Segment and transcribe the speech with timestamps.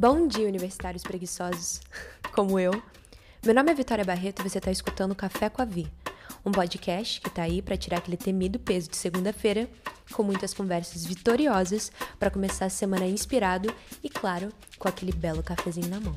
[0.00, 1.82] Bom dia, universitários preguiçosos,
[2.32, 2.72] como eu.
[3.44, 5.86] Meu nome é Vitória Barreto e você está escutando Café com a Vi,
[6.42, 9.68] um podcast que está aí para tirar aquele temido peso de segunda-feira,
[10.10, 13.70] com muitas conversas vitoriosas para começar a semana inspirado
[14.02, 14.48] e, claro,
[14.78, 16.16] com aquele belo cafezinho na mão.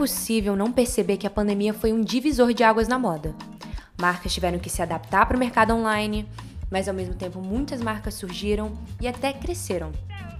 [0.00, 3.34] Impossível não perceber que a pandemia foi um divisor de águas na moda.
[4.00, 6.26] Marcas tiveram que se adaptar para o mercado online,
[6.70, 9.92] mas ao mesmo tempo muitas marcas surgiram e até cresceram.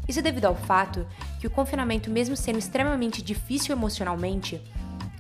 [0.08, 1.06] Isso é devido ao fato
[1.38, 4.62] que o confinamento, mesmo sendo extremamente difícil emocionalmente,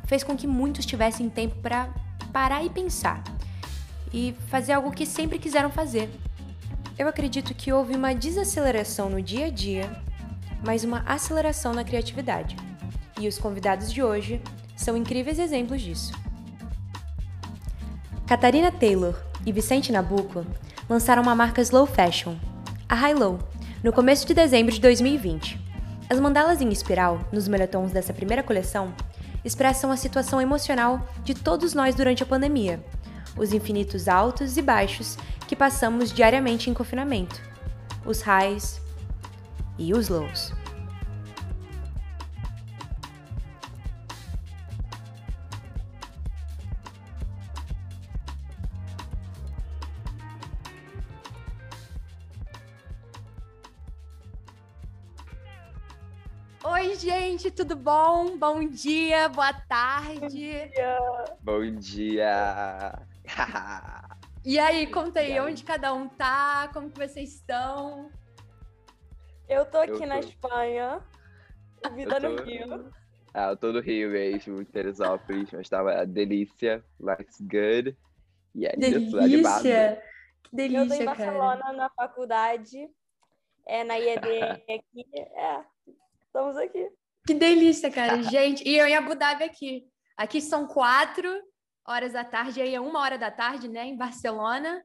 [0.06, 1.90] fez com que muitos tivessem tempo para
[2.32, 3.22] parar e pensar
[4.10, 6.08] e fazer algo que sempre quiseram fazer.
[6.98, 10.02] Eu acredito que houve uma desaceleração no dia a dia,
[10.64, 12.69] mas uma aceleração na criatividade
[13.20, 14.40] e os convidados de hoje
[14.74, 16.12] são incríveis exemplos disso.
[18.26, 20.44] Catarina Taylor e Vicente Nabuco
[20.88, 22.36] lançaram uma marca slow fashion,
[22.88, 23.38] a High Low,
[23.82, 25.60] no começo de dezembro de 2020.
[26.08, 28.92] As mandalas em espiral, nos meletons dessa primeira coleção,
[29.44, 32.84] expressam a situação emocional de todos nós durante a pandemia,
[33.36, 37.40] os infinitos altos e baixos que passamos diariamente em confinamento,
[38.04, 38.80] os highs
[39.78, 40.59] e os lows.
[56.62, 58.36] Oi, gente, tudo bom?
[58.36, 60.20] Bom dia, boa tarde.
[60.20, 60.70] Bom dia.
[61.40, 63.06] Bom dia.
[64.44, 68.10] e aí, conta aí, onde cada um tá, como que vocês estão?
[69.48, 70.06] Eu tô aqui eu tô...
[70.06, 71.00] na Espanha,
[71.94, 72.28] vida tô...
[72.28, 72.92] no Rio.
[73.32, 77.96] Ah, eu tô no Rio mesmo, em Teresópolis, mas tava a delícia, life's good.
[78.54, 80.02] E aí, delícia.
[80.42, 81.76] Que delícia, Eu tô em Barcelona, cara.
[81.76, 82.86] na faculdade,
[83.66, 85.64] é, na IED aqui, é,
[86.30, 86.88] Estamos aqui.
[87.26, 88.22] Que delícia, cara.
[88.22, 89.84] Gente, e eu em Abu Dhabi aqui.
[90.16, 91.28] Aqui são quatro
[91.84, 94.84] horas da tarde, aí é uma hora da tarde, né, em Barcelona.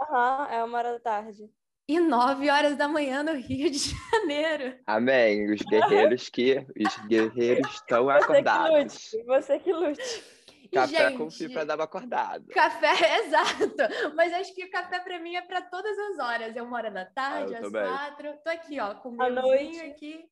[0.00, 1.50] Aham, uhum, é uma hora da tarde.
[1.86, 3.78] E nove horas da manhã no Rio de
[4.10, 4.78] Janeiro.
[4.86, 5.52] Amém.
[5.52, 8.94] Os guerreiros que os guerreiros estão acordados.
[8.94, 9.26] Você que lute.
[9.26, 10.36] Você que lute.
[10.72, 12.44] Café Gente, com dar uma acordada.
[12.52, 14.14] Café, exato.
[14.14, 16.56] Mas acho que o café para mim é para todas as horas.
[16.56, 18.38] É uma hora da tarde, ah, às quatro.
[18.42, 19.52] Tô aqui, ó, com o meu
[19.92, 20.24] aqui.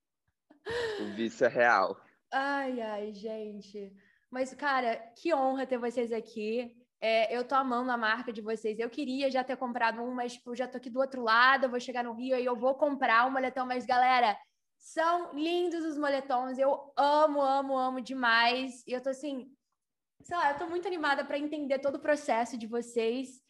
[1.00, 2.00] O vício é real.
[2.32, 3.92] Ai, ai, gente.
[4.30, 6.74] Mas, cara, que honra ter vocês aqui.
[7.00, 8.78] É, eu tô amando a marca de vocês.
[8.78, 11.70] Eu queria já ter comprado um, mas tipo, já tô aqui do outro lado, eu
[11.70, 13.66] vou chegar no Rio e eu vou comprar um moletom.
[13.66, 14.36] Mas, galera,
[14.78, 16.58] são lindos os moletons.
[16.58, 18.82] Eu amo, amo, amo demais.
[18.86, 19.50] E eu tô assim,
[20.22, 23.42] sei lá, eu tô muito animada para entender todo o processo de vocês.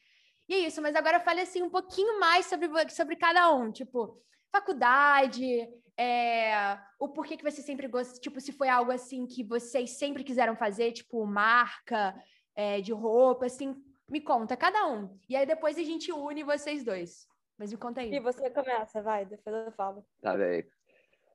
[0.48, 3.72] E é isso, mas agora fale assim um pouquinho mais sobre, sobre cada um.
[3.72, 4.20] Tipo,
[4.53, 5.69] faculdade,
[5.99, 10.25] é, o porquê que você sempre gosta, tipo, se foi algo assim que vocês sempre
[10.25, 12.15] quiseram fazer, tipo, marca
[12.55, 13.75] é, de roupa, assim,
[14.09, 15.19] me conta, cada um.
[15.28, 17.27] E aí depois a gente une vocês dois.
[17.56, 18.12] Mas me conta aí.
[18.12, 20.04] E você começa, vai, depois eu falo.
[20.21, 20.66] Tá bem.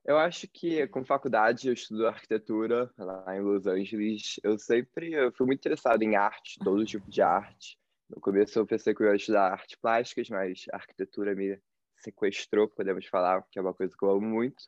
[0.04, 4.40] Eu acho que com faculdade eu estudo arquitetura lá em Los Angeles.
[4.42, 7.78] Eu sempre eu fui muito interessado em arte, todo tipo de arte.
[8.08, 11.60] No começo eu pensei que eu ia estudar arte plásticas, mas a arquitetura me
[12.02, 14.64] sequestrou, podemos falar, que é uma coisa que eu amo muito.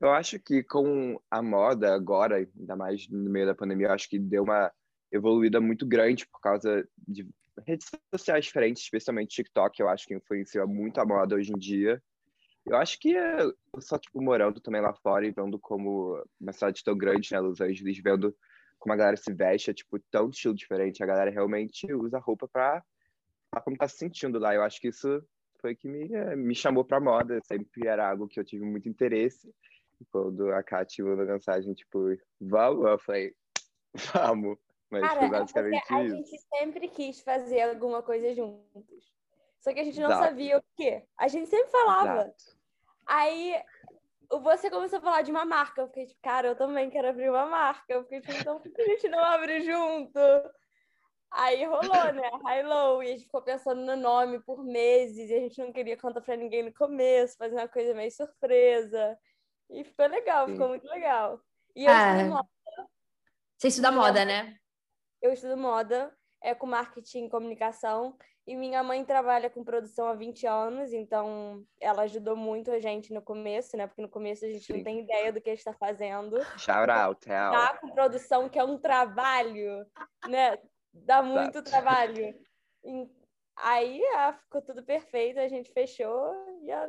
[0.00, 4.08] Eu acho que com a moda agora, ainda mais no meio da pandemia, eu acho
[4.08, 4.70] que deu uma
[5.10, 7.26] evoluída muito grande por causa de
[7.66, 12.02] redes sociais diferentes, especialmente TikTok, eu acho que influencia muito a moda hoje em dia.
[12.66, 16.84] Eu acho que eu só, tipo, morando também lá fora e vendo como uma cidade
[16.84, 18.36] tão grande, né, Los Angeles, vendo
[18.78, 21.02] como a galera se veste, é, tipo, tão estilo diferente.
[21.02, 22.84] A galera realmente usa roupa pra,
[23.50, 24.54] pra como tá se sentindo lá.
[24.54, 25.22] Eu acho que isso
[25.60, 27.40] foi que me, eh, me chamou para moda.
[27.44, 29.52] Sempre era algo que eu tive muito interesse.
[30.00, 33.34] E quando a Kátia mandou mensagem, tipo, vamos, eu falei,
[34.14, 34.58] vamos.
[34.90, 35.94] Mas Cara, foi é basicamente isso.
[35.94, 39.12] A gente sempre quis fazer alguma coisa juntos.
[39.60, 40.24] Só que a gente não Exato.
[40.24, 41.02] sabia o quê.
[41.16, 42.22] A gente sempre falava.
[42.22, 42.58] Exato.
[43.06, 43.54] Aí
[44.30, 45.82] você começou a falar de uma marca.
[45.82, 47.92] Eu fiquei tipo, cara, eu também quero abrir uma marca.
[47.92, 50.18] Eu fiquei tipo, então por que a gente não abre junto?
[51.30, 52.30] Aí rolou, né?
[52.44, 55.72] High Low, e a gente ficou pensando no nome por meses, e a gente não
[55.72, 59.18] queria contar pra ninguém no começo, fazer uma coisa meio surpresa.
[59.70, 60.52] E ficou legal, Sim.
[60.52, 61.40] ficou muito legal.
[61.76, 62.48] E eu ah, estudo moda.
[63.56, 64.56] Você estuda moda, né?
[65.20, 66.16] Eu estudo moda.
[66.40, 68.16] é com marketing e comunicação.
[68.46, 73.12] E minha mãe trabalha com produção há 20 anos, então ela ajudou muito a gente
[73.12, 73.86] no começo, né?
[73.86, 74.78] Porque no começo a gente Sim.
[74.78, 76.42] não tem ideia do que a gente está fazendo.
[76.56, 77.50] Shout out, hell.
[77.50, 79.84] Tá com produção, que é um trabalho,
[80.26, 80.56] né?
[81.04, 82.34] Dá muito trabalho.
[83.56, 86.88] Aí ah, ficou tudo perfeito, a gente fechou e a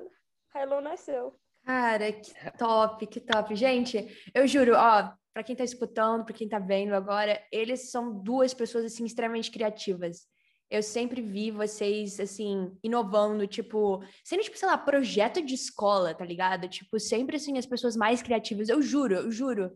[0.56, 1.36] Hilo nasceu.
[1.64, 3.56] Cara, que top, que top.
[3.56, 8.14] Gente, eu juro, ó, para quem tá escutando, para quem tá vendo agora, eles são
[8.22, 10.28] duas pessoas assim extremamente criativas.
[10.70, 16.24] Eu sempre vi vocês assim inovando, tipo, sendo tipo, sei lá, projeto de escola, tá
[16.24, 16.68] ligado?
[16.68, 19.72] Tipo, sempre assim as pessoas mais criativas, eu juro, eu juro.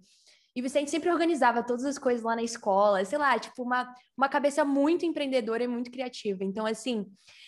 [0.56, 3.94] E o Vicente sempre organizava todas as coisas lá na escola, sei lá, tipo, uma,
[4.16, 6.44] uma cabeça muito empreendedora e muito criativa.
[6.44, 7.06] Então, assim,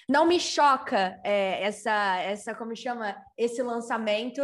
[0.09, 4.41] não me choca é, essa, essa, como chama, esse lançamento,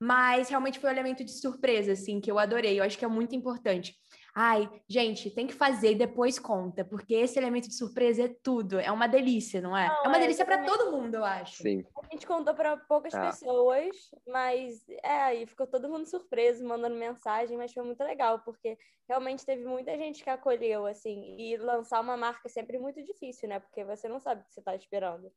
[0.00, 2.80] mas realmente foi um elemento de surpresa, assim, que eu adorei.
[2.80, 3.94] Eu acho que é muito importante.
[4.34, 8.78] Ai, gente, tem que fazer e depois conta, porque esse elemento de surpresa é tudo.
[8.78, 9.88] É uma delícia, não é?
[9.88, 11.62] Não, é uma é, delícia para todo mundo, eu acho.
[11.62, 11.84] Sim.
[12.02, 13.26] A gente contou para poucas ah.
[13.26, 13.96] pessoas,
[14.26, 18.78] mas é, aí ficou todo mundo surpreso, mandando mensagem, mas foi muito legal, porque
[19.08, 23.48] realmente teve muita gente que acolheu, assim, e lançar uma marca é sempre muito difícil,
[23.48, 23.58] né?
[23.58, 25.30] Porque você não sabe o que você está esperando.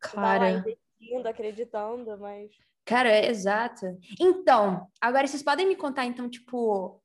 [0.00, 0.60] Cara.
[0.60, 2.50] Você tá investindo, acreditando, mas.
[2.84, 3.86] Cara, é exato.
[4.20, 7.02] Então, agora vocês podem me contar, então, tipo,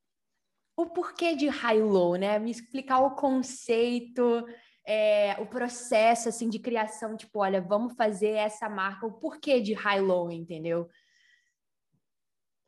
[0.81, 2.39] o porquê de high-low, né?
[2.39, 4.45] Me explicar o conceito,
[4.85, 9.73] é, o processo, assim, de criação, tipo, olha, vamos fazer essa marca, o porquê de
[9.73, 10.89] high-low, entendeu?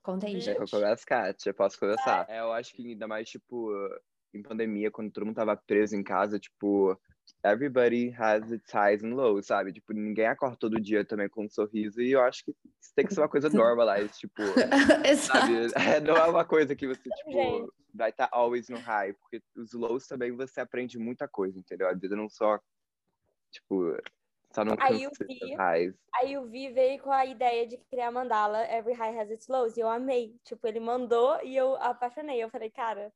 [0.04, 0.60] Conta aí, gente.
[0.60, 2.26] Eu começo, Kátia, posso começar?
[2.28, 3.72] É, eu acho que ainda mais, tipo,
[4.34, 7.00] em pandemia, quando todo mundo tava preso em casa, tipo,
[7.44, 9.74] everybody has its highs and lows, sabe?
[9.74, 13.06] Tipo, ninguém acorda todo dia também com um sorriso e eu acho que isso tem
[13.06, 14.42] que ser uma coisa normalized, tipo,
[15.18, 15.72] sabe?
[15.76, 19.42] É, não é uma coisa que você, tipo, vai estar tá always no high, porque
[19.56, 21.88] os lows também você aprende muita coisa, entendeu?
[21.88, 22.60] A vida não só,
[23.52, 23.98] tipo,
[24.54, 25.96] só não aí o Vi, highs.
[26.16, 29.78] Aí o Vi veio com a ideia de criar mandala, every high has its lows,
[29.78, 30.36] e eu amei.
[30.44, 32.44] Tipo, ele mandou e eu apaixonei.
[32.44, 33.12] Eu falei, cara,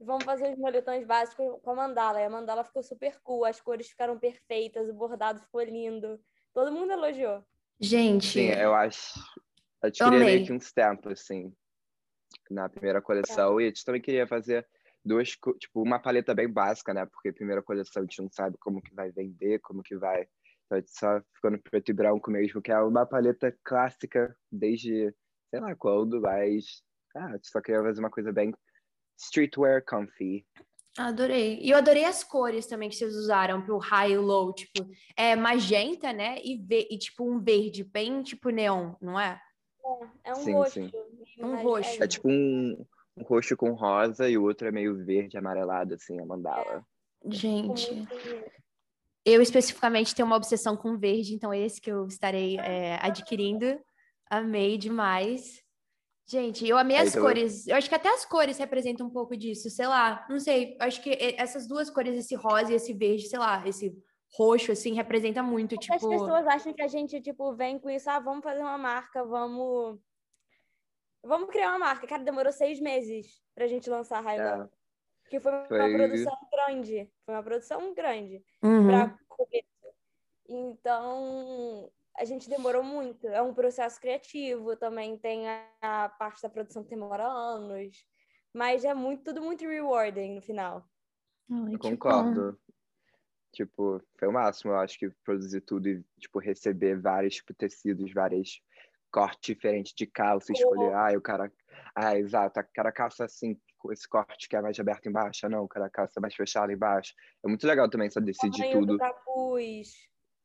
[0.00, 2.20] vamos fazer os moletões básicos com a mandala.
[2.20, 6.20] E a mandala ficou super cool, as cores ficaram perfeitas, o bordado ficou lindo.
[6.52, 7.44] Todo mundo elogiou.
[7.80, 8.26] Gente.
[8.26, 9.18] Sim, eu acho.
[9.82, 11.52] A gente queria meio que um stamp, assim,
[12.50, 13.58] na primeira coleção.
[13.58, 13.64] É.
[13.64, 14.66] E a gente também queria fazer
[15.04, 17.04] duas, tipo, uma paleta bem básica, né?
[17.06, 20.26] Porque primeira coleção a gente não sabe como que vai vender, como que vai.
[20.64, 24.34] Então a gente só ficou no preto e branco mesmo, que é uma paleta clássica
[24.50, 25.14] desde
[25.50, 26.82] sei lá quando, mas
[27.14, 28.52] ah, a gente só queria fazer uma coisa bem
[29.16, 30.44] streetwear comfy.
[30.96, 31.58] Adorei.
[31.60, 35.34] E eu adorei as cores também que vocês usaram pro high e low, tipo, é
[35.34, 36.38] magenta, né?
[36.42, 39.40] E, ve e tipo um verde bem tipo neon, não é?
[40.24, 40.72] É, é um sim, roxo.
[40.72, 40.90] Sim.
[41.40, 42.02] Um roxo.
[42.02, 46.20] É tipo um, um, roxo com rosa e o outro é meio verde amarelado, assim,
[46.20, 46.86] a mandala.
[47.24, 47.30] É.
[47.30, 48.06] Gente,
[49.24, 53.80] eu especificamente tenho uma obsessão com verde, então esse que eu estarei é, adquirindo.
[54.30, 55.63] Amei demais.
[56.26, 57.66] Gente, eu amei as cores.
[57.66, 60.26] Eu acho que até as cores representam um pouco disso, sei lá.
[60.28, 60.76] Não sei.
[60.80, 63.94] Acho que essas duas cores, esse rosa e esse verde, sei lá, esse
[64.36, 65.94] roxo, assim, representa muito, tipo...
[65.94, 69.24] As pessoas acham que a gente, tipo, vem com isso, ah, vamos fazer uma marca,
[69.24, 69.98] vamos...
[71.22, 72.06] Vamos criar uma marca.
[72.06, 74.64] Cara, demorou seis meses pra gente lançar a Highland.
[74.64, 75.30] É.
[75.30, 75.94] Que foi uma foi...
[75.94, 77.10] produção grande.
[77.24, 78.86] Foi uma produção grande uhum.
[78.86, 79.68] pra começo.
[80.46, 83.26] Então, a gente demorou muito.
[83.26, 85.46] É um processo criativo, também tem
[85.80, 88.04] a parte da produção que demora anos,
[88.52, 90.88] mas é muito tudo muito rewarding no final.
[91.50, 92.58] Ai, eu concordo.
[93.52, 98.12] Tipo, foi o máximo, eu acho que produzir tudo e, tipo, receber vários tipo, tecidos,
[98.12, 98.60] vários
[99.12, 100.96] cortes diferentes de calça, escolher, oh.
[100.96, 101.52] ah, o cara,
[101.94, 105.48] ah, exato, a cara calça assim, com esse corte que é mais aberto embaixo, ah,
[105.48, 107.14] não, o cara calça mais fechado embaixo.
[107.44, 108.94] É muito legal também, sabe, decidir tudo.
[108.94, 109.92] Do capuz.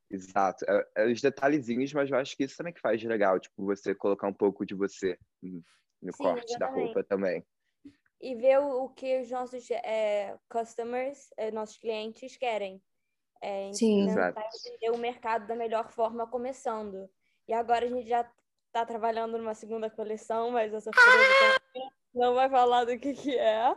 [0.09, 0.65] Exato.
[0.67, 3.93] É, é, os detalhezinhos, mas eu acho que isso também que faz legal, tipo, você
[3.93, 6.59] colocar um pouco de você no Sim, corte exatamente.
[6.59, 7.45] da roupa também.
[8.21, 12.81] E ver o, o que os nossos é, customers, é, nossos clientes querem.
[13.41, 14.39] É, Sim, exato.
[14.65, 17.09] entender o mercado da melhor forma começando.
[17.47, 18.29] E agora a gente já
[18.67, 21.61] está trabalhando numa segunda coleção, mas essa surpresa
[22.13, 23.75] não vai falar do que, que é.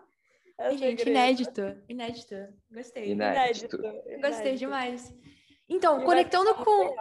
[0.58, 2.34] É gente, inédito, inédito.
[2.70, 3.10] Gostei.
[3.10, 3.76] Inédito.
[3.76, 4.20] inédito.
[4.20, 5.14] Gostei demais.
[5.72, 6.96] Então, e conectando vai com.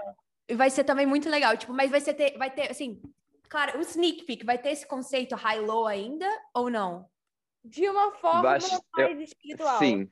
[0.55, 3.01] Vai ser também muito legal, tipo, mas vai ser ter, vai ter, assim,
[3.47, 7.05] claro, o sneak peek vai ter esse conceito high-low ainda ou não?
[7.63, 9.21] De uma forma mais eu...
[9.21, 9.77] espiritual.
[9.77, 10.09] Sim.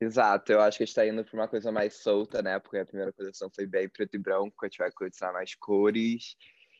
[0.00, 2.58] Exato, eu acho que a gente está indo para uma coisa mais solta, né?
[2.58, 6.36] Porque a primeira coleção foi bem preto e branco, a gente vai colecionar mais cores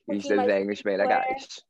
[0.09, 1.65] e os desenhos bem legais.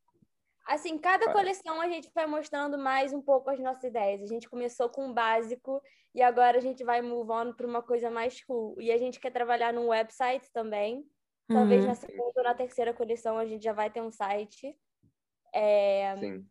[0.69, 4.21] Assim, cada coleção a gente vai mostrando mais um pouco as nossas ideias.
[4.21, 5.81] A gente começou com o básico
[6.15, 8.79] e agora a gente vai move on para uma coisa mais cool.
[8.79, 11.07] E a gente quer trabalhar num website também.
[11.49, 11.89] Talvez uhum.
[11.89, 14.77] na segunda ou na terceira coleção a gente já vai ter um site.
[15.55, 16.15] É...
[16.21, 16.47] Sim.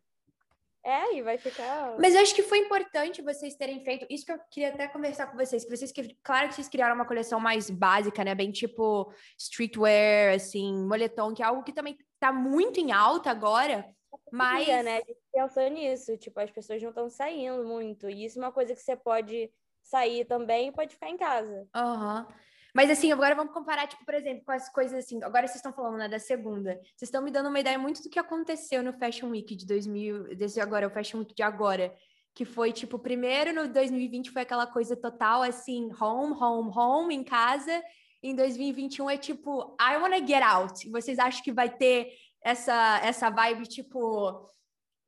[0.84, 1.96] É, e vai ficar.
[2.00, 4.04] Mas eu acho que foi importante vocês terem feito.
[4.10, 5.64] Isso que eu queria até conversar com vocês.
[5.64, 5.92] Que vocês,
[6.24, 8.34] claro que vocês criaram uma coleção mais básica, né?
[8.34, 13.84] Bem tipo streetwear, assim, moletom, que é algo que também tá muito em alta agora.
[14.32, 14.66] Mas.
[14.66, 14.98] né?
[14.98, 16.16] A gente pensou nisso.
[16.16, 18.08] Tipo, as pessoas não estão saindo muito.
[18.08, 19.50] E isso é uma coisa que você pode
[19.82, 21.66] sair também e pode ficar em casa.
[21.74, 22.26] Aham.
[22.28, 22.34] Uhum.
[22.74, 25.22] Mas assim, agora vamos comparar, tipo, por exemplo, com as coisas assim.
[25.24, 26.74] Agora vocês estão falando, né, da segunda.
[26.94, 30.36] Vocês estão me dando uma ideia muito do que aconteceu no Fashion Week de 2000,
[30.36, 31.94] desse agora, o Fashion Week de agora.
[32.34, 37.24] Que foi, tipo, primeiro no 2020 foi aquela coisa total, assim, home, home, home, em
[37.24, 37.82] casa.
[38.22, 40.88] Em 2021 é tipo, I wanna get out.
[40.90, 44.48] Vocês acham que vai ter essa, essa vibe, tipo,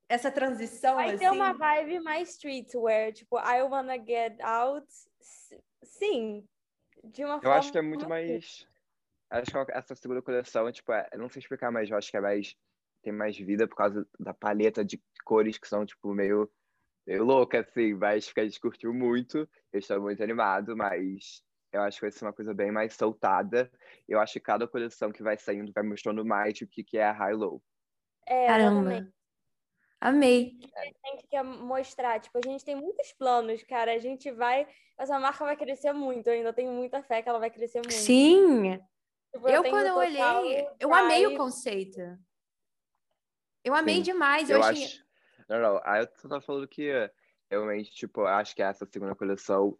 [0.08, 0.96] essa transição?
[0.96, 1.18] Vai assim?
[1.18, 4.86] ter uma vibe mais streetwear, tipo, I wanna get out.
[5.82, 6.46] Sim,
[7.04, 7.54] de uma eu forma.
[7.54, 8.66] Eu acho que é muito mais.
[9.30, 11.08] Acho que essa segunda coleção, tipo, é...
[11.16, 12.56] não sei explicar, mas eu acho que é mais.
[13.02, 16.50] Tem mais vida por causa da paleta de cores que são, tipo, meio,
[17.06, 17.94] meio louca, assim.
[17.94, 19.48] Mas que a gente curtiu muito.
[19.72, 23.70] Eu estou muito animado, mas eu acho que vai ser uma coisa bem mais soltada.
[24.08, 27.04] Eu acho que cada coleção que vai saindo vai mostrando mais o que, que é
[27.04, 27.62] a high low.
[28.26, 29.08] É, Caramba.
[30.00, 30.58] Amei.
[30.74, 33.92] A gente quer mostrar, tipo, a gente tem muitos planos, cara.
[33.92, 34.66] A gente vai.
[34.98, 36.26] Essa marca vai crescer muito.
[36.26, 37.92] Eu ainda tenho muita fé que ela vai crescer muito.
[37.92, 38.80] Sim!
[39.32, 42.00] Tipo, eu, eu quando eu olhei, eu amei o conceito.
[43.62, 44.02] Eu amei Sim.
[44.02, 44.48] demais.
[44.48, 44.84] Eu, eu achei...
[44.84, 45.04] acho.
[45.48, 45.80] Não, não.
[45.84, 46.90] Aí eu tô falando que
[47.50, 49.76] realmente, tipo, acho que essa segunda coleção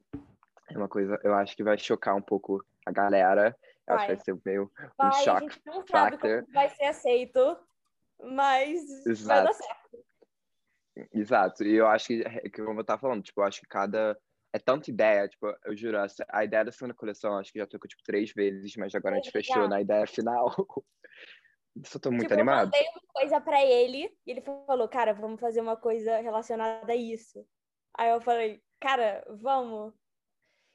[0.73, 3.57] é uma coisa, eu acho que vai chocar um pouco a galera.
[3.87, 5.37] Eu acho que vai ser meio um vai, choque.
[5.37, 7.59] A gente não sabe como vai ser aceito,
[8.21, 9.29] mas Exato.
[9.29, 9.81] vai dar certo.
[11.13, 14.19] Exato, e eu acho que, é, como eu tava falando, tipo, eu acho que cada.
[14.53, 15.97] É tanta ideia, tipo, eu juro,
[16.29, 19.19] a ideia da segunda coleção, acho que já tocou, tipo, três vezes, mas agora a
[19.19, 20.53] gente fechou na ideia final.
[21.85, 22.73] Só tô muito tipo, animado.
[22.75, 26.93] Eu mandei uma coisa pra ele, e ele falou, cara, vamos fazer uma coisa relacionada
[26.93, 27.47] a isso.
[27.97, 29.95] Aí eu falei, cara, vamos.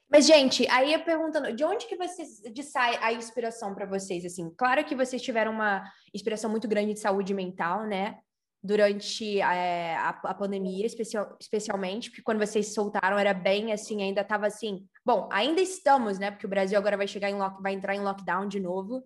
[0.08, 4.24] Mas, gente, aí eu perguntando, de onde que vocês de sai a inspiração para vocês?
[4.24, 5.82] Assim, claro que vocês tiveram uma
[6.14, 8.18] inspiração muito grande de saúde mental, né?
[8.66, 14.22] durante é, a, a, pandemia, especial, especialmente, porque quando vocês soltaram era bem assim, ainda
[14.22, 14.84] estava assim.
[15.04, 16.32] Bom, ainda estamos, né?
[16.32, 19.04] Porque o Brasil agora vai chegar em lock, vai entrar em lockdown de novo.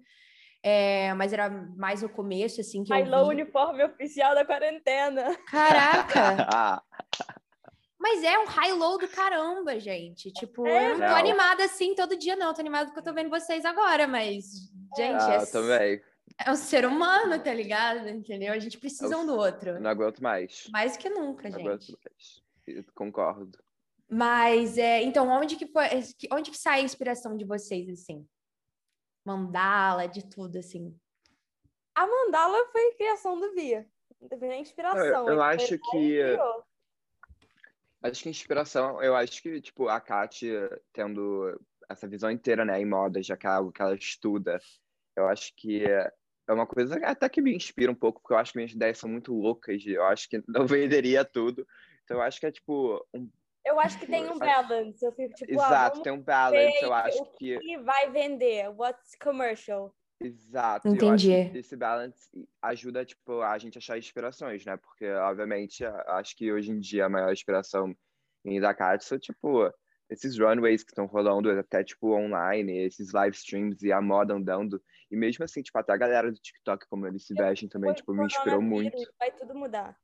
[0.62, 5.36] É, mas era mais no começo, assim, que High-low uniforme oficial da quarentena.
[5.50, 6.82] Caraca!
[8.00, 10.32] mas é um high-low do caramba, gente.
[10.32, 11.16] Tipo, é, eu não tô não.
[11.16, 12.54] animada assim todo dia, não.
[12.54, 15.22] Tô animada porque eu tô vendo vocês agora, mas, gente...
[15.22, 15.46] Ah, é...
[15.46, 16.02] também
[16.44, 18.08] é um ser humano, tá ligado?
[18.08, 18.52] Entendeu?
[18.52, 19.78] A gente precisa um do outro.
[19.80, 20.68] Não aguento mais.
[20.72, 21.68] Mais que nunca, não gente.
[21.68, 22.42] Aguento mais.
[22.66, 23.58] Eu concordo.
[24.08, 25.86] Mas, é, então, onde que foi,
[26.32, 28.26] onde que sai a inspiração de vocês, assim?
[29.24, 30.96] Mandala, de tudo, assim.
[31.94, 33.86] A mandala foi criação do Via.
[34.20, 35.28] Não teve nem inspiração.
[35.28, 36.20] Eu, eu acho que...
[38.02, 42.86] Acho que inspiração, eu acho que, tipo, a Kátia tendo essa visão inteira, né, em
[42.86, 44.58] moda, já que é algo que ela estuda,
[45.16, 48.52] eu acho que é uma coisa até que me inspira um pouco, porque eu acho
[48.52, 51.66] que minhas ideias são muito loucas, eu acho que não venderia tudo.
[52.04, 53.28] Então eu acho que é tipo um
[53.64, 55.04] eu acho que tem um balance.
[55.04, 56.82] Eu fico tipo, ah, Exato, ah, tem um balance.
[56.82, 57.56] Eu acho que.
[57.56, 58.68] O que vai vender?
[58.70, 59.94] What's commercial?
[60.20, 60.86] Exato.
[60.86, 61.32] Entendi.
[61.54, 62.28] esse balance
[62.60, 64.76] ajuda, tipo, a gente a achar inspirações, né?
[64.76, 67.96] Porque, obviamente, acho que hoje em dia a maior inspiração
[68.44, 69.72] em da são, tipo,
[70.10, 74.82] esses runways que estão rolando até, tipo, online, esses live streams e a moda andando.
[75.10, 78.12] E mesmo assim, tipo, até a galera do TikTok, como eles se vestem também, tipo,
[78.12, 78.96] me inspirou muito.
[79.18, 79.96] Vai tudo mudar.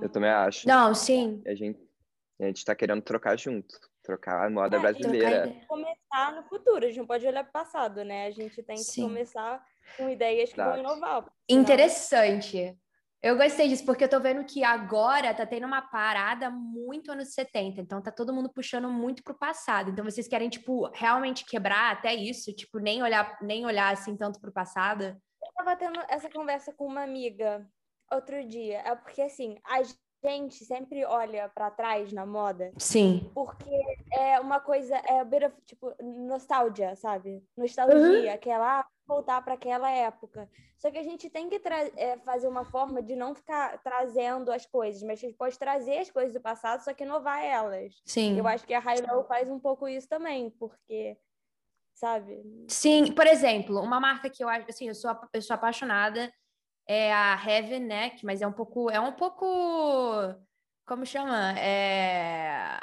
[0.00, 0.66] Eu também acho.
[0.66, 1.42] Não, sim.
[1.46, 1.80] a gente,
[2.40, 3.74] a gente tá querendo trocar junto.
[4.08, 5.54] Trocar a moda é, brasileira.
[5.68, 8.24] começar no futuro, a gente não pode olhar para o passado, né?
[8.24, 9.02] A gente tem que sim.
[9.02, 9.62] começar
[9.98, 10.70] com ideias que Exato.
[10.70, 11.30] vão inovar.
[11.46, 12.74] Interessante.
[13.22, 17.34] Eu gostei disso, porque eu tô vendo que agora tá tendo uma parada muito anos
[17.34, 19.90] 70, então tá todo mundo puxando muito pro passado.
[19.90, 24.40] Então vocês querem, tipo, realmente quebrar até isso, tipo, nem olhar, nem olhar assim tanto
[24.40, 25.04] pro passado?
[25.04, 27.68] Eu tava tendo essa conversa com uma amiga
[28.10, 28.78] outro dia.
[28.78, 29.82] É porque assim, a
[30.22, 32.72] gente sempre olha para trás na moda.
[32.78, 33.30] Sim.
[33.34, 33.70] Porque
[34.12, 37.42] é uma coisa, é a beira, tipo, nostalgia, sabe?
[37.56, 38.34] Nostalgia, uhum.
[38.34, 40.48] aquela voltar para aquela época.
[40.76, 41.60] Só que a gente tem que
[41.96, 45.98] é, fazer uma forma de não ficar trazendo as coisas, mas a gente pode trazer
[45.98, 47.94] as coisas do passado, só que inovar elas.
[48.04, 48.38] Sim.
[48.38, 51.16] Eu acho que a High faz um pouco isso também, porque
[51.94, 52.44] sabe?
[52.68, 56.32] Sim, por exemplo, uma marca que eu acho, assim, eu sou, eu sou apaixonada
[56.88, 58.16] é a Heaven, né?
[58.24, 59.46] Mas é um pouco, é um pouco,
[60.84, 61.56] como chama?
[61.58, 62.80] É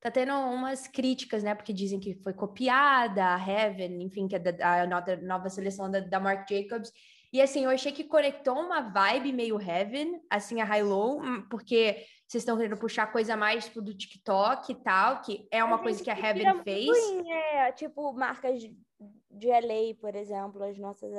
[0.00, 1.54] tá tendo umas críticas, né?
[1.54, 5.90] Porque dizem que foi copiada a Heaven, enfim, que é da, a nova, nova seleção
[5.90, 6.92] da, da Mark Jacobs.
[7.32, 11.46] E assim, eu achei que conectou uma vibe meio Heaven, assim, a High Low, hum,
[11.50, 15.78] porque vocês estão querendo puxar coisa mais tipo, do TikTok e tal, que é uma
[15.78, 16.86] coisa que a Heaven fez.
[16.86, 21.12] Ruim, é, tipo, marcas de LA, por exemplo, as nossas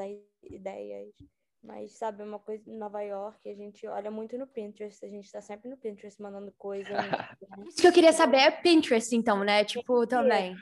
[0.43, 1.13] ideias.
[1.61, 5.29] Mas, sabe, uma coisa em Nova York, a gente olha muito no Pinterest, a gente
[5.29, 6.89] tá sempre no Pinterest mandando coisa.
[7.67, 9.65] Isso que eu queria saber é Pinterest, então, né?
[9.65, 10.55] Tipo, também.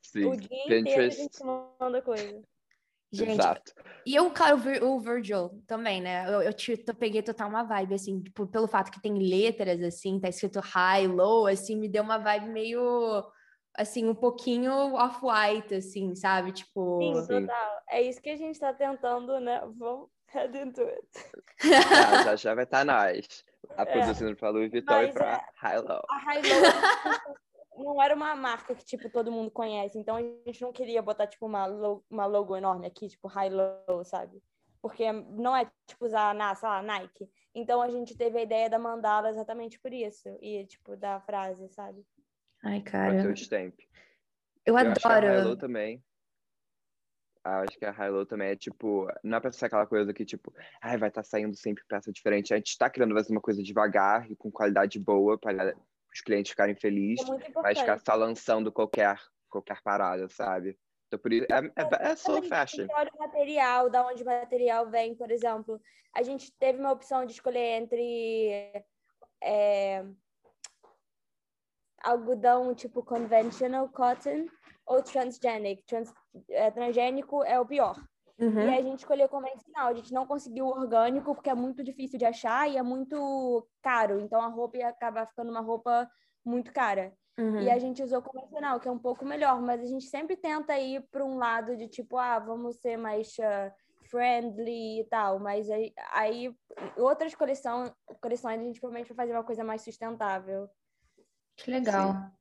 [0.00, 0.80] Sim, o dia Pinterest...
[0.80, 1.44] inteiro a gente
[1.80, 2.42] manda coisa.
[3.10, 3.72] Gente, Exato.
[4.04, 6.26] e eu, claro, o Virgil também, né?
[6.28, 9.82] Eu, eu, te, eu peguei total uma vibe, assim, tipo, pelo fato que tem letras,
[9.82, 13.24] assim, tá escrito high, low, assim, me deu uma vibe meio,
[13.74, 16.52] assim, um pouquinho off-white, assim, sabe?
[16.52, 16.98] Tipo...
[17.00, 17.82] Sim, total.
[17.88, 19.62] É isso que a gente tá tentando, né?
[19.78, 21.08] Vamos head into it.
[21.62, 23.44] Já, já, já vai estar tá nós.
[23.76, 23.84] A é.
[23.84, 25.40] produzindo pra Louis Vuitton e pra é...
[25.56, 26.02] High Low.
[26.08, 27.38] A High Low
[27.78, 29.98] não era uma marca que, tipo, todo mundo conhece.
[29.98, 33.50] Então, a gente não queria botar, tipo, uma, logo, uma logo enorme aqui, tipo, high
[33.50, 34.42] low, sabe?
[34.82, 37.28] Porque não é, tipo, usar, na, sei lá, Nike.
[37.54, 40.28] Então, a gente teve a ideia da mandala exatamente por isso.
[40.40, 42.04] E, tipo, da frase, sabe?
[42.62, 43.14] Ai, cara.
[43.14, 43.34] Eu, eu,
[44.66, 45.56] eu adoro.
[45.56, 46.02] Também.
[47.48, 49.08] Ah, acho que a high low também é, tipo...
[49.24, 50.52] Não é pra ser aquela coisa que, tipo...
[50.82, 52.52] Ai, vai estar tá saindo sempre peça diferente.
[52.52, 55.74] A gente tá querendo fazer uma coisa devagar e com qualidade boa para
[56.12, 60.78] os clientes ficarem felizes, é mas ficar só lançando qualquer, qualquer parada, sabe?
[61.06, 62.86] Então, por isso, é, é, é só fashion.
[62.90, 65.80] Olha o material, da onde o material vem, por exemplo.
[66.14, 68.84] A gente teve uma opção de escolher entre
[69.42, 70.04] é,
[72.02, 74.46] algodão tipo conventional cotton
[74.88, 75.84] ou transgenic.
[75.86, 76.12] Trans,
[76.50, 77.96] é, transgênico é o pior.
[78.38, 78.68] Uhum.
[78.68, 79.88] E a gente escolheu convencional.
[79.88, 83.66] A gente não conseguiu o orgânico porque é muito difícil de achar e é muito
[83.82, 84.20] caro.
[84.20, 86.08] Então a roupa ia acabar ficando uma roupa
[86.44, 87.12] muito cara.
[87.38, 87.60] Uhum.
[87.60, 90.76] E a gente usou convencional, que é um pouco melhor, mas a gente sempre tenta
[90.76, 93.72] ir para um lado de tipo, ah, vamos ser mais uh,
[94.10, 95.38] friendly e tal.
[95.38, 96.52] Mas aí, aí
[96.96, 100.68] outras coleção, coleções a gente provavelmente vai fazer uma coisa mais sustentável.
[101.56, 102.12] Que legal.
[102.12, 102.37] Sim.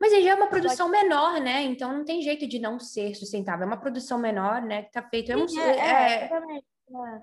[0.00, 1.62] Mas aí já é uma produção menor, né?
[1.62, 3.64] Então não tem jeito de não ser sustentável.
[3.64, 4.82] É uma produção menor, né?
[4.82, 5.32] Que tá feito.
[5.32, 5.62] Eu não sei.
[5.62, 7.22] É, é, é...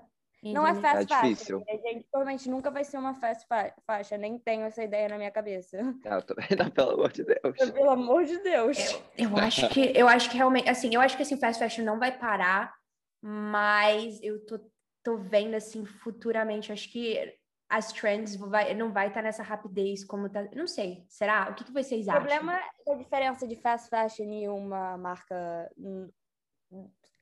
[0.52, 1.64] Não é fast é difícil.
[1.66, 3.46] A gente provavelmente nunca vai ser uma fast
[3.86, 4.18] faixa.
[4.18, 5.80] Nem tenho essa ideia na minha cabeça.
[5.82, 7.56] Não, também não, pelo amor de Deus.
[7.72, 8.76] Pelo amor de Deus.
[9.16, 11.84] Eu, eu acho que eu acho que realmente, assim, eu acho que assim, fast fashion
[11.84, 12.74] não vai parar,
[13.22, 14.60] mas eu tô,
[15.02, 17.34] tô vendo assim futuramente, acho que
[17.68, 20.42] as trends vai, não vai estar tá nessa rapidez como tá.
[20.54, 21.04] Não sei.
[21.08, 21.48] Será?
[21.50, 22.22] O que, que vocês acham?
[22.22, 25.70] O problema da diferença de fast fashion e uma marca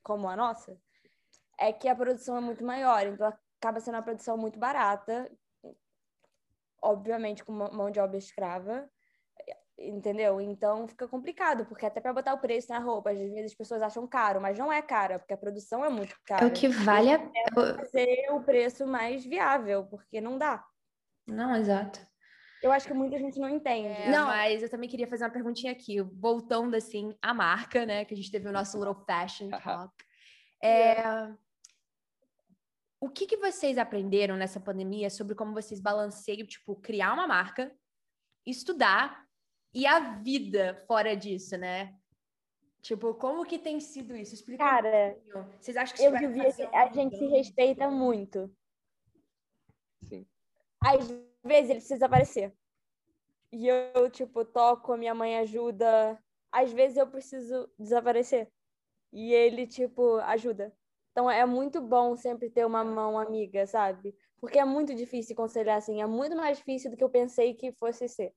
[0.03, 0.77] como a nossa
[1.59, 5.31] é que a produção é muito maior, então acaba sendo uma produção muito barata,
[6.83, 8.91] obviamente com mão de obra escrava,
[9.89, 10.41] entendeu?
[10.41, 13.83] Então fica complicado, porque até para botar o preço na roupa, às vezes as pessoas
[13.83, 16.45] acham caro, mas não é cara, porque a produção é muito cara.
[16.45, 20.65] É o que vale a é ser o preço mais viável, porque não dá.
[21.27, 22.01] Não, exato.
[22.63, 23.89] Eu acho que muita gente não entende.
[23.89, 28.05] É, não, mas eu também queria fazer uma perguntinha aqui, voltando assim à marca, né,
[28.05, 29.93] que a gente teve o nosso little fashion talk.
[30.63, 31.29] É,
[33.01, 37.75] o que, que vocês aprenderam nessa pandemia sobre como vocês balanceiam, tipo, criar uma marca,
[38.47, 39.22] estudar
[39.75, 41.97] e a vida fora disso, né?
[42.83, 44.35] Tipo, como que tem sido isso?
[44.35, 46.41] Explica Cara, um vocês acham que eu vi
[46.75, 48.51] a gente se respeita muito.
[50.03, 50.27] Sim.
[50.81, 51.09] Às
[51.45, 52.53] vezes ele precisa aparecer.
[53.53, 56.19] E eu, tipo, toco, a minha mãe ajuda.
[56.51, 58.51] Às vezes eu preciso desaparecer.
[59.13, 60.75] E ele, tipo, ajuda.
[61.13, 64.15] Então é muito bom sempre ter uma mão amiga, sabe?
[64.41, 66.03] Porque é muito difícil conciliar assim.
[66.03, 68.35] É muito mais difícil do que eu pensei que fosse ser.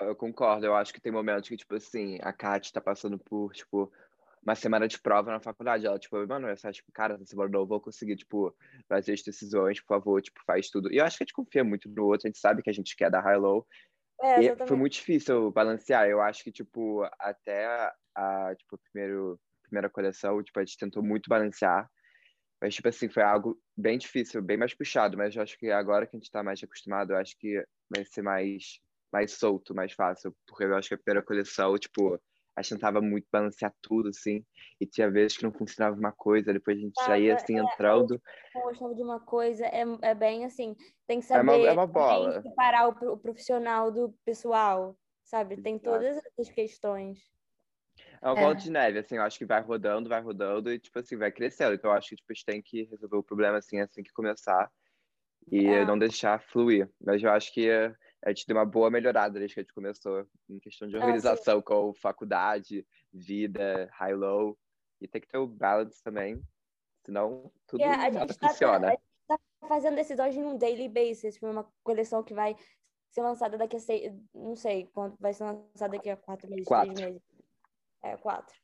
[0.00, 3.52] Eu concordo, eu acho que tem momentos que, tipo assim, a Kat tá passando por,
[3.52, 3.92] tipo,
[4.44, 5.86] uma semana de prova na faculdade.
[5.86, 8.54] Ela, tipo, mano, essa, tipo, cara, essa semana não vou conseguir, tipo,
[8.88, 10.92] fazer as decisões, por favor, tipo, faz tudo.
[10.92, 12.72] E eu acho que a gente confia muito no outro, a gente sabe que a
[12.72, 13.66] gente quer dar high-low.
[14.20, 16.08] É, e foi muito difícil balancear.
[16.08, 21.28] Eu acho que, tipo, até a, tipo, primeiro, primeira coleção, tipo, a gente tentou muito
[21.28, 21.88] balancear.
[22.60, 25.16] Mas, tipo assim, foi algo bem difícil, bem mais puxado.
[25.16, 28.04] Mas eu acho que agora que a gente tá mais acostumado, eu acho que vai
[28.04, 28.80] ser mais
[29.12, 32.18] mais solto, mais fácil, porque eu acho que a primeira coleção, tipo,
[32.56, 34.44] a gente tentava muito balancear tudo, assim,
[34.80, 37.58] e tinha vezes que não funcionava uma coisa, depois a gente ah, já ia, assim,
[37.58, 38.20] é, entrando...
[38.54, 41.52] Eu de uma coisa, é, é bem assim, tem que saber...
[41.52, 42.42] É uma, é uma bola.
[42.42, 45.60] separar o, o, profissional do pessoal, sabe?
[45.60, 47.18] Tem todas essas questões.
[48.20, 48.56] É uma bola é.
[48.56, 51.74] de neve, assim, eu acho que vai rodando, vai rodando e, tipo assim, vai crescendo.
[51.74, 54.12] Então, eu acho que, tipo, a gente tem que resolver o problema, assim, assim que
[54.12, 54.70] começar
[55.50, 55.84] e é.
[55.84, 56.88] não deixar fluir.
[57.00, 57.68] Mas eu acho que
[58.24, 61.58] a gente deu uma boa melhorada desde que a gente começou em questão de organização
[61.58, 64.56] ah, com faculdade, vida, high-low.
[65.00, 66.40] E tem que ter o balance também,
[67.04, 68.86] senão tudo yeah, é, tá, funciona.
[68.86, 72.56] A gente tá fazendo decisões em um daily basis, para uma coleção que vai
[73.10, 76.64] ser lançada daqui a seis, não sei quando vai ser lançada daqui a quatro meses,
[76.64, 76.94] quatro.
[76.94, 77.22] três meses.
[78.02, 78.54] É, quatro.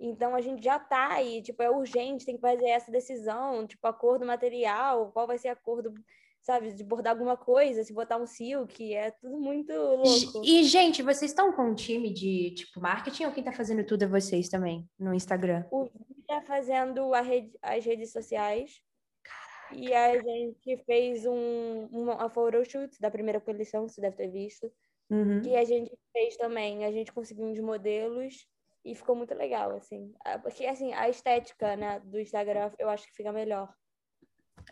[0.00, 3.86] Então a gente já tá aí, tipo, é urgente, tem que fazer essa decisão, tipo,
[3.86, 5.94] acordo material, qual vai ser a cor do,
[6.42, 10.42] sabe, de bordar alguma coisa, se botar um silk, é tudo muito louco.
[10.44, 14.02] E, gente, vocês estão com um time de, tipo, marketing ou quem tá fazendo tudo
[14.02, 15.64] é vocês também, no Instagram?
[15.70, 18.82] O Vini tá fazendo rede, as redes sociais.
[19.22, 19.76] Caraca.
[19.76, 24.70] E a gente fez um, uma photoshoot da primeira coleção, você deve ter visto.
[25.08, 25.42] Uhum.
[25.44, 28.48] E a gente fez também, a gente conseguiu uns modelos
[28.84, 30.12] e ficou muito legal, assim.
[30.42, 33.72] Porque, assim, a estética, né, do Instagram, eu acho que fica melhor.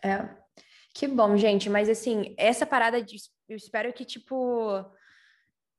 [0.03, 0.29] É.
[0.95, 1.69] Que bom, gente.
[1.69, 3.17] Mas, assim, essa parada de...
[3.49, 4.85] Eu espero que, tipo...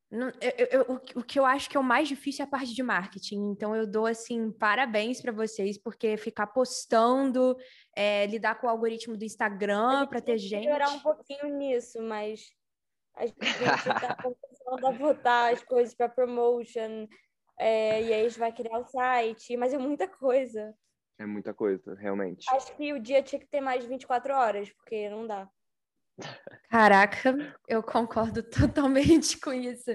[0.09, 2.73] Não, eu, eu, o, que eu acho que é o mais difícil é a parte
[2.73, 3.51] de marketing.
[3.51, 7.55] Então, eu dou, assim, parabéns para vocês, porque ficar postando,
[7.95, 10.65] é, lidar com o algoritmo do Instagram para ter gente...
[10.65, 12.51] melhorar um pouquinho nisso, mas
[13.15, 17.07] a gente está começando a botar as coisas para promotion,
[17.57, 20.73] é, e aí a gente vai criar o site, mas é muita coisa.
[21.21, 22.47] É muita coisa, realmente.
[22.49, 25.47] Acho que o dia tinha que ter mais de 24 horas, porque não dá.
[26.67, 27.35] Caraca,
[27.67, 29.91] eu concordo totalmente com isso.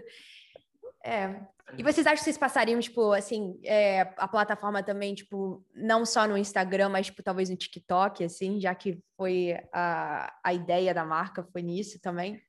[1.05, 1.41] É.
[1.77, 6.29] E vocês acham que vocês passariam, tipo, assim, é, a plataforma também, tipo, não só
[6.29, 11.05] no Instagram, mas, tipo, talvez no TikTok, assim, já que foi a, a ideia da
[11.05, 12.41] marca, foi nisso também?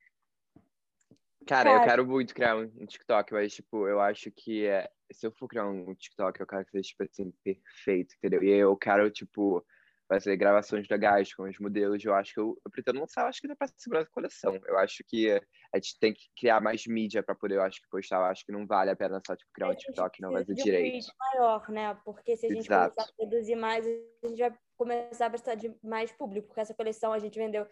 [1.48, 5.32] Cara, eu quero muito criar um TikTok, mas, tipo, eu acho que é, se eu
[5.32, 8.44] for criar um TikTok, eu quero que seja, tipo assim, perfeito, entendeu?
[8.44, 9.66] E eu quero, tipo,
[10.08, 12.04] fazer gravações legais com os modelos.
[12.04, 14.60] Eu acho que eu, eu pretendo lançar, eu acho que dá pra segurar a coleção.
[14.66, 17.90] Eu acho que a gente tem que criar mais mídia para poder, eu acho que
[17.90, 18.18] postar.
[18.18, 20.54] Eu acho que não vale a pena só, tipo, criar um TikTok e não fazer
[20.54, 21.08] direito.
[21.08, 21.98] Um maior, né?
[22.06, 22.96] Porque se a gente Exato.
[22.96, 26.74] começar a produzir mais, a gente vai começar a prestar de mais público, porque essa
[26.74, 27.68] coleção a gente vendeu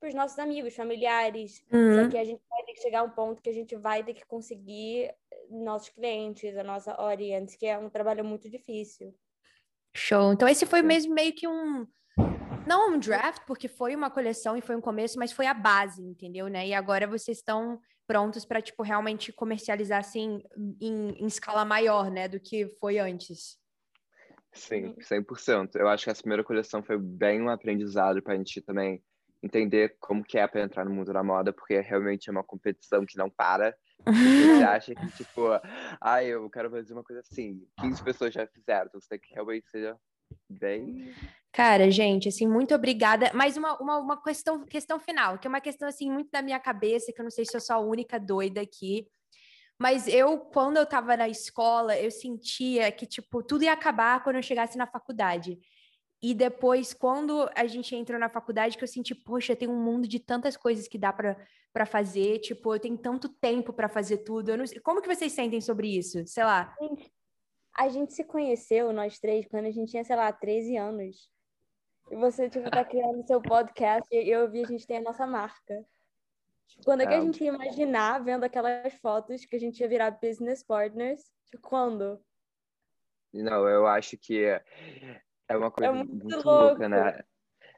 [0.00, 1.62] para os nossos amigos, familiares.
[1.70, 2.04] Uhum.
[2.04, 4.02] Só que a gente vai ter que chegar a um ponto que a gente vai
[4.02, 5.14] ter que conseguir
[5.50, 9.14] nossos clientes, a nossa audience, que é um trabalho muito difícil.
[9.94, 10.32] Show.
[10.32, 11.86] Então esse foi mesmo meio que um
[12.66, 16.02] não um draft, porque foi uma coleção e foi um começo, mas foi a base,
[16.02, 16.68] entendeu, né?
[16.68, 20.42] E agora vocês estão prontos para tipo realmente comercializar assim
[20.80, 23.58] em, em escala maior, né, do que foi antes.
[24.52, 25.76] Sim, 100%.
[25.76, 29.02] Eu acho que essa primeira coleção foi bem um aprendizado para a gente também
[29.42, 33.04] entender como que é para entrar no mundo da moda, porque realmente é uma competição
[33.06, 33.74] que não para.
[34.06, 35.42] Você acha que, tipo,
[36.00, 39.34] ah, eu quero fazer uma coisa assim, 15 pessoas já fizeram, então você tem que
[39.34, 39.94] realmente ser
[40.48, 41.12] bem.
[41.52, 43.30] Cara, gente, assim, muito obrigada.
[43.34, 46.60] Mais uma, uma, uma questão, questão final, que é uma questão, assim, muito da minha
[46.60, 49.06] cabeça, que eu não sei se eu sou a única doida aqui.
[49.78, 54.36] Mas eu, quando eu tava na escola, eu sentia que, tipo, tudo ia acabar quando
[54.36, 55.58] eu chegasse na faculdade.
[56.22, 60.06] E depois, quando a gente entrou na faculdade, que eu senti, poxa, tem um mundo
[60.06, 64.50] de tantas coisas que dá para fazer, tipo, eu tenho tanto tempo para fazer tudo.
[64.50, 66.26] Eu não sei, como que vocês sentem sobre isso?
[66.26, 66.74] Sei lá.
[67.74, 71.30] A gente se conheceu, nós três, quando a gente tinha, sei lá, 13 anos.
[72.10, 75.26] E você, tipo, tá criando seu podcast e eu vi a gente tem a nossa
[75.26, 75.86] marca.
[76.84, 77.20] Quando é que a é.
[77.22, 81.22] gente ia imaginar, vendo aquelas fotos, que a gente ia virar business partners?
[81.50, 82.20] Tipo, quando?
[83.32, 84.60] Não, eu acho que
[85.50, 87.24] é uma coisa é muito, muito louca, né?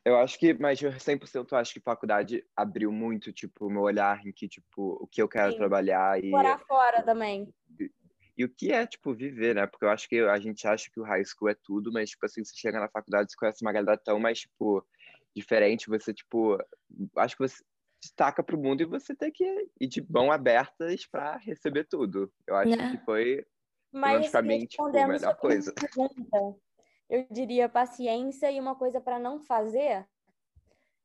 [0.05, 4.25] Eu acho que, mas 100% eu acho que faculdade abriu muito, tipo, o meu olhar
[4.27, 5.59] em que, tipo, o que eu quero Sim.
[5.59, 6.29] trabalhar e...
[6.29, 7.49] Morar fora também.
[7.81, 7.91] E,
[8.37, 9.67] e, o que é, tipo, viver, né?
[9.67, 12.27] Porque eu acho que a gente acha que o high school é tudo, mas, tipo,
[12.27, 14.85] assim, você chega na faculdade, você conhece uma galera tão mais, tipo,
[15.35, 16.59] diferente, você, tipo,
[17.17, 17.63] acho que você
[18.03, 19.45] destaca pro mundo e você tem que
[19.81, 22.31] ir de mão abertas para receber tudo.
[22.47, 22.91] Eu acho é.
[22.91, 23.47] que foi,
[23.93, 25.73] mas, pra mim, tipo, a melhor coisa.
[25.73, 26.59] Pergunta
[27.13, 30.09] eu diria paciência e uma coisa para não fazer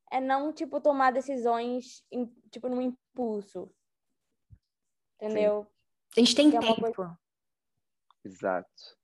[0.09, 2.01] é não tipo tomar decisões
[2.49, 3.69] tipo no impulso.
[5.17, 5.63] Entendeu?
[5.65, 5.69] Sim.
[6.15, 6.87] A gente tem que tempo.
[6.87, 7.19] É coisa...
[8.23, 8.97] Exato.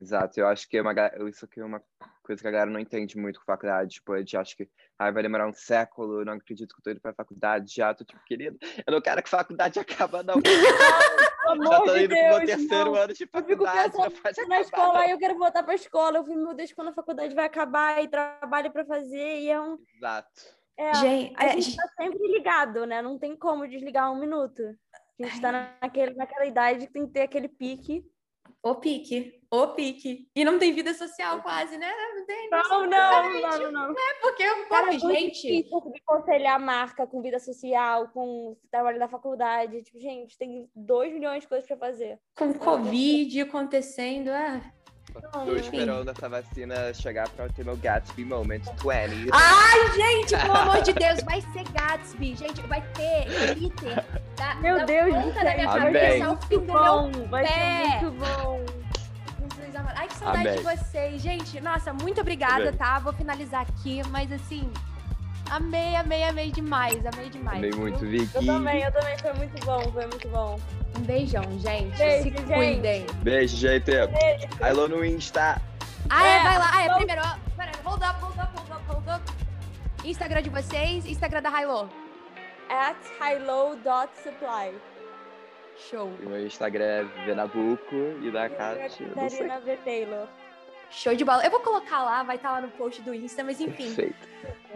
[0.00, 0.94] Exato, eu acho que é uma,
[1.28, 1.82] isso aqui é uma
[2.22, 3.96] coisa que a galera não entende muito com faculdade.
[3.96, 4.66] Tipo, a gente acha que
[4.98, 7.92] ah, vai demorar um século, não acredito que eu tô indo pra faculdade já.
[7.92, 10.36] Tô tipo, querido, eu não quero que faculdade acabe, não.
[11.56, 12.94] já tô indo Deus, pro meu terceiro não.
[12.94, 13.96] ano de faculdade.
[13.96, 16.18] Eu fico pensando na escola, aí eu quero voltar pra escola.
[16.18, 19.40] Eu fico, meu Deus, quando a faculdade vai acabar e trabalho pra fazer.
[19.40, 19.78] E é um.
[19.96, 20.60] Exato.
[20.78, 23.02] É, gente, a é, gente tá sempre ligado, né?
[23.02, 24.62] Não tem como desligar um minuto.
[25.20, 28.02] A gente tá naquele, naquela idade que tem que ter aquele pique
[28.62, 29.40] O pique.
[29.50, 30.28] O pique.
[30.36, 31.90] E não tem vida social quase, né?
[32.14, 32.50] Não tem.
[32.50, 35.62] Não, não, não, não, É porque, Cara, pô, gente.
[35.62, 39.82] De conselhar marca com vida social, com trabalho da faculdade.
[39.82, 42.20] Tipo, gente, tem 2 milhões de coisas pra fazer.
[42.36, 44.60] Com Covid acontecendo, é.
[45.32, 49.30] Tô esperando essa vacina chegar pra ter meu Gatsby Moment 20.
[49.32, 52.36] Ai, gente, pelo amor de Deus, vai ser Gatsby.
[52.36, 54.04] Gente, vai ter glitter.
[54.36, 57.98] Da, meu da Deus, ponta da minha cabeça ao fim do meu vai pé.
[57.98, 58.64] Ser muito bom.
[59.96, 60.58] Ai, que saudade Amém.
[60.58, 61.22] de vocês.
[61.22, 62.72] Gente, nossa, muito obrigada, Amém.
[62.72, 62.98] tá?
[62.98, 64.70] Vou finalizar aqui, mas assim,
[65.50, 67.04] amei, amei, amei demais.
[67.06, 67.58] Amei demais.
[67.58, 68.34] Amei muito, Vicky.
[68.34, 69.18] Eu também, eu também.
[69.18, 70.60] Foi muito bom, foi muito bom.
[70.96, 71.96] Um beijão, gente.
[71.96, 72.42] Beijo, Se gente.
[72.44, 73.06] cuidem.
[73.22, 73.84] Beijo, gente.
[73.84, 74.48] Beijo.
[74.60, 75.60] Alô no Insta.
[76.08, 76.70] Ah, é, vai lá.
[76.72, 77.22] Ah, é, primeiro.
[77.56, 79.32] Pera, hold up, hold up, hold up, hold up.
[80.04, 81.90] Instagram de vocês, Instagram da Hilo.
[82.68, 84.74] At highlow.supply.
[85.90, 86.12] Show.
[86.20, 89.08] E meu Instagram é Venabuco e da Kátia.
[89.08, 89.76] Catarina V.
[89.78, 90.28] Taylor.
[90.90, 91.44] Show de bola.
[91.44, 93.94] Eu vou colocar lá, vai estar tá lá no post do Insta, mas enfim.
[93.94, 94.28] Perfeito.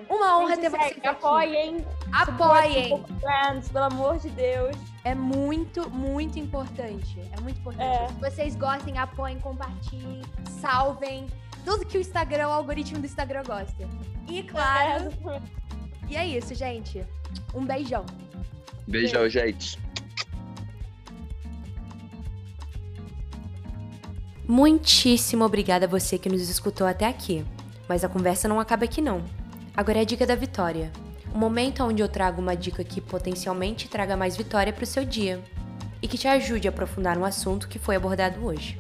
[0.09, 1.07] Uma honra ter vocês aqui.
[1.07, 1.85] Apoiem.
[2.13, 3.05] Apoiem.
[3.21, 4.77] Friends, pelo amor de Deus.
[5.05, 7.21] É muito, muito importante.
[7.37, 7.83] É muito importante.
[7.83, 8.09] É.
[8.09, 10.23] Se vocês gostem, apoiem, compartilhem,
[10.61, 11.27] salvem.
[11.65, 13.89] Tudo que o Instagram, o algoritmo do Instagram gosta.
[14.29, 15.11] E claro.
[15.31, 15.65] É.
[16.09, 17.05] E é isso, gente.
[17.55, 18.05] Um beijão.
[18.87, 19.41] Beijão, Beijo.
[19.41, 19.84] gente.
[24.47, 27.45] Muitíssimo obrigada a você que nos escutou até aqui.
[27.89, 29.23] Mas a conversa não acaba aqui não.
[29.75, 30.93] Agora é a dica da vitória.
[31.35, 35.05] O momento onde eu trago uma dica que potencialmente traga mais vitória para o seu
[35.05, 35.43] dia
[36.03, 38.79] e que te ajude a aprofundar um assunto que foi abordado hoje.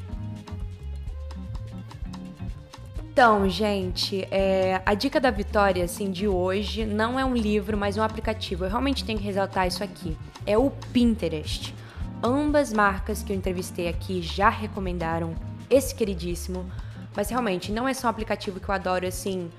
[3.11, 7.97] Então, gente, é, a dica da vitória assim, de hoje não é um livro, mas
[7.97, 8.65] um aplicativo.
[8.65, 10.17] Eu realmente tenho que ressaltar isso aqui.
[10.45, 11.75] É o Pinterest.
[12.23, 15.35] Ambas marcas que eu entrevistei aqui já recomendaram
[15.71, 16.71] esse queridíssimo.
[17.17, 19.51] Mas realmente, não é só um aplicativo que eu adoro, assim,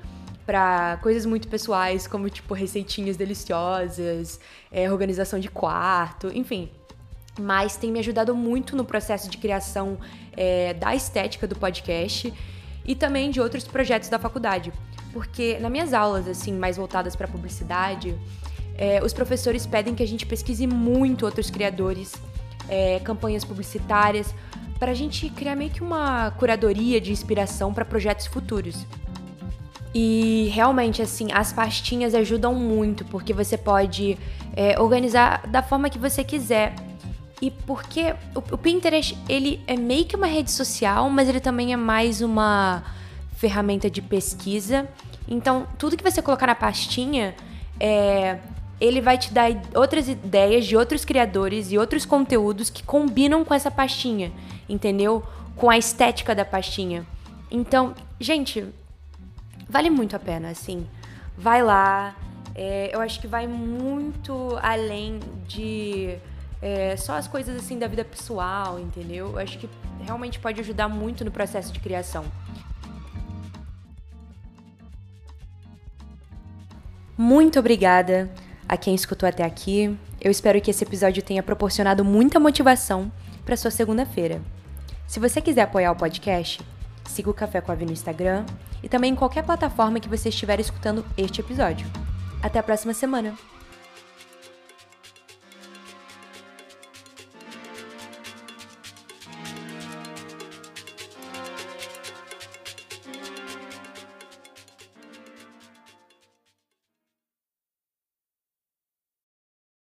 [0.45, 4.39] para coisas muito pessoais, como, tipo, receitinhas deliciosas,
[4.71, 6.69] é, organização de quarto, enfim.
[7.39, 9.97] Mas tem me ajudado muito no processo de criação
[10.35, 12.33] é, da estética do podcast
[12.85, 14.71] e também de outros projetos da faculdade.
[15.11, 18.17] Porque nas minhas aulas, assim, mais voltadas para publicidade,
[18.77, 22.13] é, os professores pedem que a gente pesquise muito outros criadores,
[22.67, 24.33] é, campanhas publicitárias,
[24.79, 28.85] para a gente criar meio que uma curadoria de inspiração para projetos futuros.
[29.93, 34.17] E realmente, assim, as pastinhas ajudam muito, porque você pode
[34.53, 36.75] é, organizar da forma que você quiser.
[37.41, 41.71] E porque o, o, Pinterest, ele é meio que uma rede social, mas ele também
[41.71, 42.83] é mais uma
[43.37, 44.85] ferramenta de pesquisa.
[45.27, 47.33] Então, tudo que você colocar na pastinha,
[47.79, 48.39] é,
[48.79, 53.53] ele vai te dar outras ideias de outros criadores e outros conteúdos que combinam com
[53.53, 54.31] essa pastinha
[54.67, 55.23] entendeu?
[55.55, 57.05] Com a estética da pastinha.
[57.49, 58.65] Então, gente,
[59.69, 60.87] vale muito a pena, assim.
[61.37, 62.15] Vai lá.
[62.53, 66.17] É, eu acho que vai muito além de
[66.61, 69.31] é, só as coisas assim da vida pessoal, entendeu?
[69.31, 69.69] Eu acho que
[70.01, 72.25] realmente pode ajudar muito no processo de criação.
[77.17, 78.29] Muito obrigada
[78.67, 79.97] a quem escutou até aqui.
[80.19, 83.11] Eu espero que esse episódio tenha proporcionado muita motivação
[83.45, 84.41] para sua segunda-feira.
[85.07, 86.61] Se você quiser apoiar o podcast,
[87.05, 88.45] siga o Café com a Vi no Instagram
[88.81, 91.87] e também em qualquer plataforma que você estiver escutando este episódio.
[92.41, 93.54] Até a próxima semana!